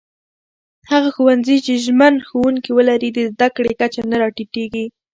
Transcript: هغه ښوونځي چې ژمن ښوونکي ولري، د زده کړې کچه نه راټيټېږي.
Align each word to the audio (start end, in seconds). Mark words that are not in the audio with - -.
هغه 0.91 1.09
ښوونځي 1.15 1.57
چې 1.65 1.73
ژمن 1.85 2.13
ښوونکي 2.27 2.71
ولري، 2.73 3.09
د 3.13 3.19
زده 3.31 3.47
کړې 3.55 3.71
کچه 3.81 4.01
نه 4.11 4.15
راټيټېږي. 4.21 4.85